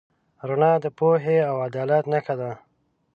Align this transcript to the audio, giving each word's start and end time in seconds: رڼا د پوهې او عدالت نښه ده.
رڼا 0.49 0.73
د 0.83 0.85
پوهې 0.97 1.37
او 1.49 1.55
عدالت 1.67 2.03
نښه 2.13 2.35
ده. 2.41 2.51